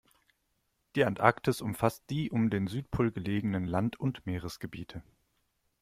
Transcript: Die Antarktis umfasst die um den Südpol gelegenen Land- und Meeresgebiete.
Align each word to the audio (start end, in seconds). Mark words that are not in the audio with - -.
Die 0.95 1.05
Antarktis 1.05 1.61
umfasst 1.61 2.09
die 2.09 2.31
um 2.31 2.49
den 2.49 2.65
Südpol 2.65 3.11
gelegenen 3.11 3.65
Land- 3.65 3.99
und 3.99 4.25
Meeresgebiete. 4.25 5.03